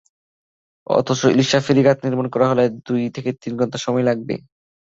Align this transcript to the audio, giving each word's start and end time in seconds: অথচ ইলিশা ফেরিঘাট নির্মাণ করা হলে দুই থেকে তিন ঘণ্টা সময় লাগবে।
অথচ 0.87 1.21
ইলিশা 1.33 1.59
ফেরিঘাট 1.65 1.97
নির্মাণ 2.05 2.27
করা 2.33 2.45
হলে 2.51 2.63
দুই 2.87 3.01
থেকে 3.15 3.29
তিন 3.41 3.53
ঘণ্টা 3.59 3.77
সময় 3.85 4.05
লাগবে। 4.09 4.35